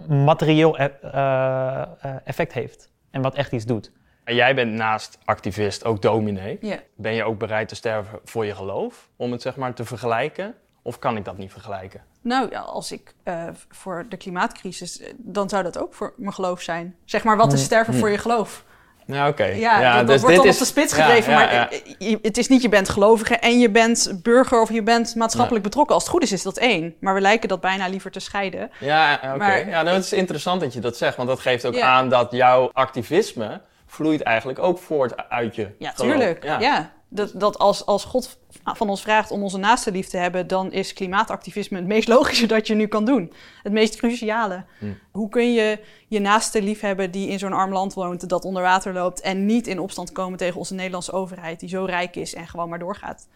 materieel 0.08 0.78
e- 0.80 0.90
eh, 1.02 1.82
eh, 2.00 2.10
effect 2.24 2.52
heeft. 2.52 2.90
En 3.10 3.22
wat 3.22 3.34
echt 3.34 3.52
iets 3.52 3.64
doet. 3.64 3.92
En 4.28 4.34
jij 4.34 4.54
bent 4.54 4.72
naast 4.72 5.18
activist 5.24 5.84
ook 5.84 6.02
dominee. 6.02 6.58
ja. 6.60 6.76
Ben 6.96 7.12
je 7.14 7.24
ook 7.24 7.38
bereid 7.38 7.68
te 7.68 7.74
sterven 7.74 8.18
voor 8.24 8.46
je 8.46 8.54
geloof? 8.54 9.08
Om 9.16 9.32
het 9.32 9.42
zeg 9.42 9.56
maar 9.56 9.74
te 9.74 9.84
vergelijken? 9.84 10.54
Of 10.82 10.98
kan 10.98 11.16
ik 11.16 11.24
dat 11.24 11.36
niet 11.38 11.52
vergelijken? 11.52 12.00
Nou 12.22 12.46
ja, 12.50 12.60
als 12.60 12.92
ik 12.92 13.14
eh, 13.22 13.44
voor 13.70 14.06
de 14.08 14.16
klimaatcrisis, 14.16 15.00
eh, 15.00 15.12
dan 15.16 15.48
zou 15.48 15.62
dat 15.62 15.78
ook 15.78 15.94
voor 15.94 16.12
mijn 16.16 16.34
geloof 16.34 16.60
zijn. 16.60 16.96
Zeg 17.04 17.24
maar, 17.24 17.36
wat 17.36 17.46
is 17.46 17.52
Hmm. 17.58 17.64
sterven 17.64 17.94
voor 17.94 18.10
je 18.10 18.18
geloof? 18.18 18.64
Ja, 19.06 19.28
oké. 19.28 19.44
Ja, 19.44 19.80
dat, 19.82 19.96
dat 19.98 20.06
dus 20.06 20.20
wordt 20.20 20.26
dit 20.26 20.36
dan 20.36 20.46
is- 20.46 20.52
op 20.54 20.58
de 20.60 20.64
spits 20.66 20.92
gedreven. 20.92 21.32
ja, 21.32 21.38
maar 21.38 21.54
ja. 21.54 21.70
eh, 21.70 21.78
je- 21.98 22.18
het 22.22 22.38
is 22.38 22.48
niet 22.48 22.62
je 22.62 22.68
bent 22.68 22.88
gelovige 22.88 23.36
en 23.36 23.58
je 23.58 23.70
bent 23.70 24.18
burger 24.22 24.60
of 24.60 24.72
je 24.72 24.82
bent 24.82 25.14
maatschappelijk 25.14 25.64
betrokken. 25.64 25.94
Als 25.94 26.04
het 26.04 26.12
goed 26.12 26.22
is, 26.22 26.32
is 26.32 26.42
dat 26.42 26.56
één. 26.58 26.94
Maar 27.00 27.14
we 27.14 27.20
lijken 27.20 27.48
dat 27.48 27.60
bijna 27.60 27.86
liever 27.88 28.10
te 28.10 28.20
scheiden. 28.20 28.70
Ja, 28.80 29.20
oké. 29.34 29.54
Ja, 29.54 29.82
nou, 29.82 29.94
het 29.96 30.04
is 30.04 30.12
interessant 30.12 30.60
dat 30.60 30.72
je 30.72 30.80
dat 30.80 30.96
zegt. 30.96 31.16
Want 31.16 31.28
dat 31.28 31.40
geeft 31.40 31.66
ook 31.66 31.74
Ja. 31.74 31.86
aan 31.86 32.08
dat 32.08 32.32
jouw 32.32 32.70
activisme 32.72 33.60
vloeit 33.88 34.22
eigenlijk 34.22 34.58
ook 34.58 34.78
voort 34.78 35.28
uit 35.28 35.54
je 35.54 35.74
Ja, 35.78 35.90
geloof. 35.90 36.10
tuurlijk. 36.10 36.44
Ja. 36.44 36.96
Dat, 37.10 37.32
dat 37.34 37.58
als, 37.58 37.86
als 37.86 38.04
God 38.04 38.38
van 38.64 38.88
ons 38.88 39.02
vraagt 39.02 39.30
om 39.30 39.42
onze 39.42 39.58
naaste 39.58 39.90
lief 39.90 40.08
te 40.08 40.16
hebben, 40.16 40.46
dan 40.46 40.72
is 40.72 40.92
klimaatactivisme 40.92 41.78
het 41.78 41.86
meest 41.86 42.08
logische 42.08 42.46
dat 42.46 42.66
je 42.66 42.74
nu 42.74 42.86
kan 42.86 43.04
doen. 43.04 43.32
Het 43.62 43.72
meest 43.72 43.96
cruciale. 43.96 44.64
Hmm. 44.78 44.98
Hoe 45.10 45.28
kun 45.28 45.52
je 45.52 45.78
je 46.08 46.18
naaste 46.18 46.62
lief 46.62 46.80
hebben 46.80 47.10
die 47.10 47.28
in 47.28 47.38
zo'n 47.38 47.52
arm 47.52 47.72
land 47.72 47.94
woont, 47.94 48.28
dat 48.28 48.44
onder 48.44 48.62
water 48.62 48.92
loopt 48.92 49.20
en 49.20 49.46
niet 49.46 49.66
in 49.66 49.78
opstand 49.78 50.12
komen 50.12 50.38
tegen 50.38 50.58
onze 50.58 50.74
Nederlandse 50.74 51.12
overheid, 51.12 51.60
die 51.60 51.68
zo 51.68 51.84
rijk 51.84 52.16
is 52.16 52.34
en 52.34 52.46
gewoon 52.46 52.68
maar 52.68 52.78
doorgaat? 52.78 53.28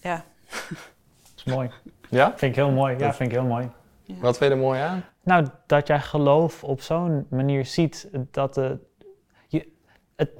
Ja. 0.00 0.24
Dat 1.34 1.46
is 1.46 1.54
mooi. 1.54 1.70
Ja? 2.08 2.28
Vind 2.36 2.56
ik 2.56 2.62
heel 2.62 2.70
mooi. 2.70 2.96
Ja, 2.98 3.14
vind 3.14 3.32
ik 3.32 3.38
heel 3.38 3.46
mooi. 3.46 3.70
Wat 4.20 4.38
vind 4.38 4.50
je 4.50 4.56
er 4.56 4.62
mooi 4.62 4.80
aan? 4.80 5.04
Nou, 5.22 5.46
dat 5.66 5.86
jij 5.86 6.00
geloof 6.00 6.64
op 6.64 6.80
zo'n 6.80 7.26
manier 7.30 7.66
ziet 7.66 8.08
dat 8.30 8.54
de, 8.54 8.78
het, 10.20 10.30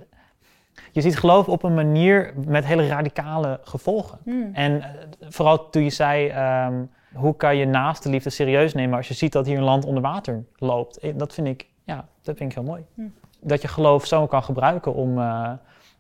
Je 0.93 1.01
ziet 1.01 1.17
geloof 1.17 1.49
op 1.49 1.63
een 1.63 1.75
manier 1.75 2.35
met 2.47 2.65
hele 2.65 2.87
radicale 2.87 3.61
gevolgen. 3.63 4.19
Hmm. 4.25 4.51
En 4.53 4.83
eh, 4.83 4.89
vooral 5.29 5.71
toen 5.71 5.85
je 5.85 5.91
zei, 5.91 6.29
ehm, 6.29 6.85
hoe 7.13 7.37
kan 7.37 7.57
je 7.57 7.67
naast 7.67 8.03
de 8.03 8.11
liefde 8.11 8.31
serieus 8.31 8.75
nemen 8.75 8.97
als 8.97 9.09
je 9.09 9.15
ziet 9.15 9.33
dat 9.33 9.47
hier 9.47 9.59
een 9.59 9.65
land 9.65 9.85
onder 9.85 10.03
water 10.03 10.45
loopt. 10.57 10.99
Eh, 10.99 11.13
Dat 11.17 11.35
vind 11.35 11.47
ik, 11.47 11.67
ja, 11.85 12.09
dat 12.23 12.37
vind 12.37 12.51
ik 12.51 12.57
heel 12.57 12.67
mooi. 12.67 12.85
Hm. 12.95 13.03
Dat 13.41 13.63
je 13.63 13.69
geloof 13.69 14.07
zo 14.07 14.27
kan 14.27 14.43
gebruiken 14.43 14.95
om, 14.95 15.19
eh, 15.19 15.53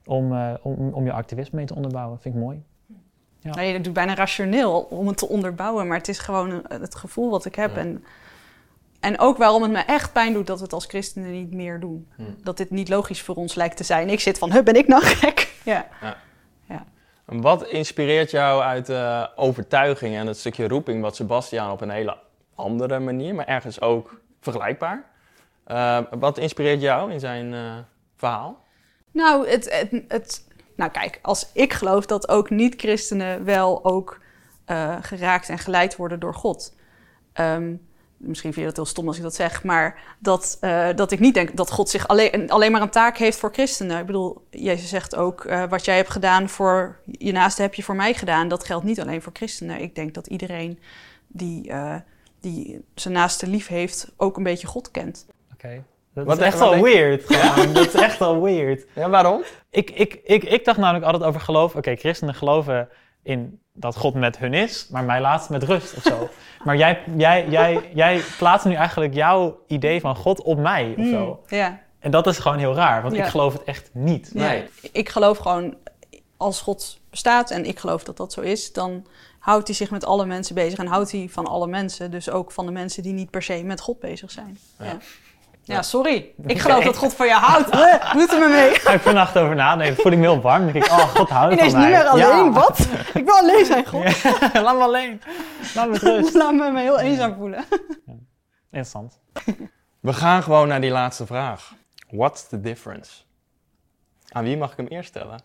om, 0.05 0.33
om, 0.63 0.93
om 0.93 1.05
je 1.05 1.13
activisme 1.13 1.57
mee 1.57 1.67
te 1.67 1.75
onderbouwen, 1.75 2.21
vind 2.21 2.35
ik 2.35 2.41
mooi. 2.41 2.63
Ja. 3.43 3.55
Nee, 3.55 3.73
dat 3.73 3.85
doet 3.85 3.93
bijna 3.93 4.15
rationeel 4.15 4.81
om 4.81 5.07
het 5.07 5.17
te 5.17 5.29
onderbouwen, 5.29 5.87
maar 5.87 5.97
het 5.97 6.09
is 6.09 6.19
gewoon 6.19 6.63
het 6.69 6.95
gevoel 6.95 7.31
wat 7.31 7.45
ik 7.45 7.55
heb. 7.55 7.75
Ja. 7.75 7.81
En, 7.81 8.05
en 9.01 9.19
ook 9.19 9.37
waarom 9.37 9.63
het 9.63 9.71
me 9.71 9.79
echt 9.79 10.13
pijn 10.13 10.33
doet 10.33 10.47
dat 10.47 10.59
we 10.59 10.65
het 10.65 10.73
als 10.73 10.87
christenen 10.87 11.31
niet 11.31 11.53
meer 11.53 11.81
doen. 11.81 12.09
Hm. 12.17 12.23
Dat 12.43 12.57
dit 12.57 12.71
niet 12.71 12.89
logisch 12.89 13.23
voor 13.23 13.35
ons 13.35 13.55
lijkt 13.55 13.77
te 13.77 13.85
zijn. 13.85 14.09
Ik 14.09 14.21
zit 14.21 14.39
van, 14.39 14.53
huh, 14.53 14.63
ben 14.63 14.75
ik 14.77 14.89
nou 14.89 15.03
gek? 15.03 15.49
Ja. 15.65 15.87
En 17.31 17.41
Wat 17.41 17.69
inspireert 17.69 18.31
jou 18.31 18.63
uit 18.63 18.87
de 18.87 19.31
overtuiging 19.37 20.17
en 20.17 20.27
het 20.27 20.39
stukje 20.39 20.69
roeping 20.69 21.03
wat 21.03 21.17
Sebastiaan 21.17 21.71
op 21.71 21.81
een 21.81 21.91
hele 21.91 22.17
andere 22.55 22.99
manier, 22.99 23.35
maar 23.35 23.47
ergens 23.47 23.81
ook 23.81 24.21
vergelijkbaar? 24.41 25.05
Eh, 25.65 25.99
wat 26.11 26.39
inspireert 26.39 26.81
jou 26.81 27.13
in 27.13 27.21
zijn 27.21 27.55
eh, 27.55 27.77
verhaal? 28.17 28.65
Nou, 29.13 29.49
het, 29.49 29.73
het, 29.73 30.03
het, 30.09 30.47
nou, 30.77 30.91
kijk, 30.91 31.19
als 31.23 31.51
ik 31.53 31.73
geloof 31.73 32.07
dat 32.07 32.29
ook 32.29 32.51
niet-christenen 32.51 33.45
wel 33.45 33.85
ook 33.85 34.21
eh, 34.65 34.97
geraakt 35.01 35.49
en 35.49 35.59
geleid 35.59 35.97
worden 35.97 36.21
door 36.21 36.35
God. 36.35 36.77
Ehm, 37.33 37.75
misschien 38.21 38.53
vind 38.53 38.65
je 38.65 38.73
dat 38.73 38.77
heel 38.77 38.93
stom 38.93 39.07
als 39.07 39.17
ik 39.17 39.23
dat 39.23 39.35
zeg, 39.35 39.63
maar 39.65 40.17
dat, 40.19 40.57
eh, 40.61 40.89
dat 40.95 41.11
ik 41.11 41.19
niet 41.21 41.35
denk 41.35 41.57
dat 41.57 41.71
God 41.71 41.89
zich 41.89 42.09
alleen, 42.09 42.51
alleen 42.51 42.73
maar 42.73 42.83
een 42.83 42.91
taak 42.91 43.17
heeft 43.17 43.39
voor 43.39 43.53
christenen. 43.53 43.99
Ik 43.99 44.07
bedoel, 44.07 44.47
Jezus 44.51 44.89
zegt 44.89 45.17
ook, 45.17 45.45
eh, 45.45 45.65
wat 45.69 45.85
jij 45.85 45.97
hebt 45.97 46.11
gedaan 46.11 46.49
voor 46.49 47.01
je 47.05 47.33
naaste 47.33 47.63
heb 47.63 47.75
je 47.75 47.83
voor 47.83 47.97
mij 47.97 48.15
gedaan. 48.15 48.49
Dat 48.49 48.65
geldt 48.65 48.85
niet 48.85 49.01
alleen 49.01 49.23
voor 49.23 49.33
christenen. 49.33 49.81
Ik 49.81 49.95
denk 49.95 50.15
dat 50.15 50.27
iedereen 50.27 50.79
die, 51.27 51.69
eh, 51.69 51.95
die 52.41 52.85
zijn 52.95 53.15
naaste 53.15 53.47
lief 53.47 53.67
heeft, 53.67 54.13
ook 54.17 54.37
een 54.37 54.43
beetje 54.43 54.67
God 54.67 54.91
kent. 54.91 55.27
Oké. 55.53 55.85
Dat 56.15 56.27
Wat 56.27 56.39
is 56.39 56.45
echt 56.45 56.59
wel 56.59 56.83
weird. 56.83 57.25
gewoon. 57.27 57.73
Dat 57.73 57.87
is 57.95 58.01
echt 58.01 58.19
wel 58.19 58.43
weird. 58.43 58.87
Ja, 58.95 59.11
waarom? 59.11 59.43
Ik, 59.71 59.91
ik, 59.91 60.21
ik, 60.25 60.45
ik 60.45 60.65
dacht 60.65 60.79
namelijk 60.79 61.05
altijd 61.05 61.25
over 61.25 61.41
geloof. 61.41 61.75
Oké, 61.75 61.97
christenen 61.97 62.35
geloven 62.35 62.89
in 63.23 63.61
dat 63.73 63.97
God 63.97 64.15
met 64.15 64.39
hun 64.39 64.55
is, 64.55 64.87
maar 64.91 65.05
mij 65.05 65.21
laat 65.21 65.49
met 65.49 65.63
rust 65.63 65.97
of 65.97 66.03
zo. 66.03 66.29
maar 66.65 66.77
jij, 66.77 67.03
jij, 67.17 67.49
jij, 67.49 67.91
jij 67.95 68.23
plaatst 68.39 68.67
nu 68.67 68.75
eigenlijk 68.75 69.15
jouw 69.15 69.59
idee 69.67 70.01
van 70.01 70.17
God 70.17 70.43
op 70.43 70.59
mij 70.59 70.95
of 70.99 71.07
zo. 71.07 71.25
Hmm, 71.47 71.59
ja. 71.59 71.81
En 71.99 72.11
dat 72.11 72.27
is 72.27 72.39
gewoon 72.39 72.59
heel 72.59 72.75
raar, 72.75 73.03
want 73.03 73.15
Ja. 73.15 73.25
ik 73.25 73.31
geloof 73.31 73.53
het 73.53 73.65
echt 73.65 73.91
niet. 73.93 74.31
Ja, 74.35 74.41
Nee. 74.49 74.69
ik 74.93 75.09
geloof 75.09 75.39
gewoon, 75.39 75.75
als 76.37 76.61
God 76.61 76.99
bestaat 77.11 77.51
en 77.51 77.65
ik 77.65 77.79
geloof 77.79 78.05
dat 78.05 78.17
dat 78.17 78.33
zo 78.33 78.41
is, 78.41 78.73
dan 78.73 79.07
houdt 79.39 79.67
hij 79.67 79.77
zich 79.77 79.91
met 79.91 80.05
alle 80.05 80.27
mensen 80.27 80.55
bezig 80.55 80.79
en 80.79 80.87
houdt 80.87 81.13
hij 81.13 81.29
van 81.31 81.47
alle 81.47 81.67
mensen. 81.67 82.11
Dus 82.11 82.31
ook 82.31 82.53
van 82.53 82.67
de 82.67 82.73
mensen 82.73 83.03
die 83.03 83.13
niet 83.13 83.31
per 83.31 83.43
se 83.43 83.63
met 83.65 83.81
God 83.81 84.01
bezig 84.01 84.31
zijn. 84.31 84.59
Ja, 84.79 84.85
Ja. 84.85 84.97
Ja. 85.63 85.83
sorry. 85.83 86.33
Ik 86.47 86.59
geloof 86.65 86.85
dat 86.85 86.97
God 86.97 87.15
van 87.15 87.27
je 87.27 87.33
houdt. 87.33 87.71
Het 88.19 88.33
er 88.33 88.39
maar 88.39 88.49
mee. 88.49 88.75
Ga 88.75 88.93
ik 88.93 89.01
vannacht 89.01 89.39
over 89.39 89.55
nadenken, 89.55 90.03
voel 90.03 90.13
ik 90.13 90.19
me 90.19 90.25
heel 90.25 90.41
warm. 90.41 90.65
Dan 90.65 90.73
denk 90.73 90.85
ik, 90.85 90.91
oh, 90.91 90.99
God 90.99 91.29
houdt 91.29 91.53
Ineens 91.53 91.73
van 91.73 91.81
niet 91.81 91.91
mij. 91.91 91.99
meer 91.99 92.09
alleen. 92.09 92.45
Ja. 92.45 92.51
Wat? 92.53 92.79
Ik 93.15 93.25
wil 93.25 93.35
alleen 93.35 93.65
zijn, 93.65 93.87
God. 93.87 94.23
Laat 94.65 94.77
me 94.77 94.83
alleen. 94.83 95.23
Laat 95.75 95.89
me 95.89 95.99
rust. 95.99 96.35
Laat 96.35 96.55
me 96.55 96.71
me 96.71 96.81
heel 96.81 97.01
eenzaam 97.01 97.35
voelen. 97.35 97.65
Interessant. 98.71 99.19
We 100.01 100.13
gaan 100.13 100.43
gewoon 100.43 100.69
naar 100.69 100.81
die 100.81 100.91
laatste 100.91 101.27
vraag. 101.27 101.73
What's 102.11 102.49
the 102.49 102.61
difference? 102.61 103.11
Aan 104.29 104.45
wie 104.45 104.57
mag 104.57 104.71
ik 104.71 104.77
hem 104.77 104.87
eerst 104.87 105.09
stellen? 105.09 105.43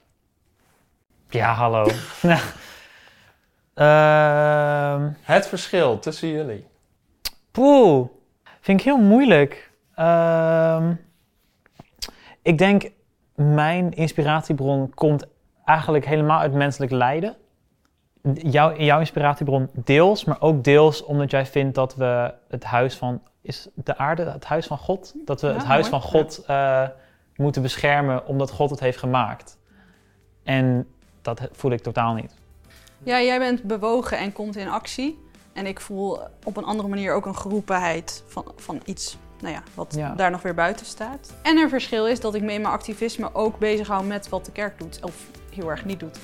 Ja, 1.29 1.53
hallo. 1.53 1.87
Ehm, 3.73 5.09
Het 5.21 5.47
verschil 5.47 5.99
tussen 5.99 6.27
jullie. 6.27 6.67
Poeh, 7.51 8.07
vind 8.61 8.79
ik 8.79 8.85
heel 8.85 8.97
moeilijk. 8.97 9.71
Ehm, 9.95 10.93
ik 12.41 12.57
denk, 12.57 12.91
mijn 13.35 13.91
inspiratiebron 13.93 14.93
komt 14.93 15.25
eigenlijk 15.65 16.05
helemaal 16.05 16.39
uit 16.39 16.53
menselijk 16.53 16.91
lijden. 16.91 17.35
Jouw, 18.33 18.75
jouw 18.75 18.99
inspiratiebron 18.99 19.69
deels, 19.73 20.25
maar 20.25 20.41
ook 20.41 20.63
deels 20.63 21.03
omdat 21.03 21.31
jij 21.31 21.45
vindt 21.45 21.75
dat 21.75 21.95
we 21.95 22.33
het 22.47 22.63
huis 22.63 22.95
van... 22.95 23.21
Is 23.41 23.67
de 23.73 23.97
aarde 23.97 24.23
het 24.23 24.45
huis 24.45 24.67
van 24.67 24.77
God? 24.77 25.13
Dat 25.25 25.41
we 25.41 25.47
Ja, 25.47 25.53
het 25.53 25.63
huis 25.63 25.89
mooi. 25.89 26.01
van 26.01 26.11
God 26.11 26.43
eh, 26.47 26.87
moeten 27.35 27.61
beschermen 27.61 28.25
omdat 28.25 28.51
God 28.51 28.69
het 28.69 28.79
heeft 28.79 28.97
gemaakt. 28.97 29.57
En 30.43 30.87
dat 31.21 31.47
voel 31.51 31.71
ik 31.71 31.81
totaal 31.81 32.13
niet. 32.13 32.35
Ja, 33.03 33.21
jij 33.21 33.39
bent 33.39 33.63
bewogen 33.63 34.17
en 34.17 34.33
komt 34.33 34.55
in 34.55 34.67
actie. 34.69 35.23
En 35.53 35.65
ik 35.65 35.79
voel 35.79 36.19
op 36.43 36.57
een 36.57 36.63
andere 36.63 36.89
manier 36.89 37.13
ook 37.13 37.25
een 37.25 37.35
geroepenheid 37.35 38.23
van, 38.27 38.51
van 38.55 38.81
iets 38.85 39.17
nou 39.41 39.53
ja, 39.53 39.63
wat 39.73 39.93
Ja. 39.97 40.13
daar 40.15 40.31
nog 40.31 40.41
weer 40.41 40.53
buiten 40.53 40.85
staat. 40.85 41.33
En 41.41 41.57
een 41.57 41.69
verschil 41.69 42.07
is 42.07 42.19
dat 42.19 42.35
ik 42.35 42.41
me 42.41 42.53
in 42.53 42.61
mijn 42.61 42.73
activisme 42.73 43.29
ook 43.33 43.59
bezighoud 43.59 44.05
met 44.05 44.29
wat 44.29 44.45
de 44.45 44.51
kerk 44.51 44.79
doet. 44.79 44.99
Of 45.01 45.13
heel 45.55 45.69
erg 45.69 45.85
niet 45.85 45.99
doet. 45.99 46.17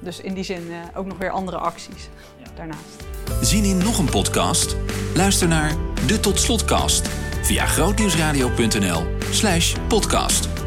Dus 0.00 0.20
in 0.20 0.34
die 0.34 0.44
zin 0.44 0.66
eh, 0.70 0.98
ook 0.98 1.06
nog 1.06 1.18
weer 1.18 1.30
andere 1.30 1.56
acties 1.58 2.08
Ja. 2.36 2.50
daarnaast. 2.56 3.04
Zien 3.40 3.64
in 3.64 3.78
nog 3.78 3.98
een 3.98 4.10
podcast? 4.10 4.76
Luister 5.14 5.48
naar 5.48 5.72
de 6.06 6.20
Tot 6.20 6.38
Slotcast 6.40 7.08
via 7.42 7.66
grootnieuwsradio.nl 7.66 9.02
slash 9.30 9.74
podcast. 9.88 10.57